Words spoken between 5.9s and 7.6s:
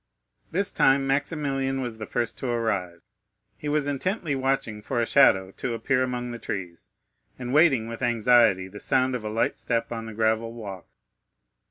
among the trees, and